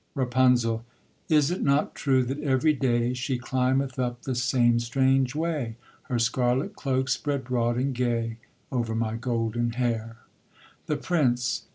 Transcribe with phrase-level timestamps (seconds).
[0.15, 0.83] RAPUNZEL.
[1.29, 5.75] Is it not true that every day She climbeth up the same strange way,
[6.09, 8.37] Her scarlet cloak spread broad and gay,
[8.71, 10.17] Over my golden hair?
[10.87, 11.65] THE PRINCE.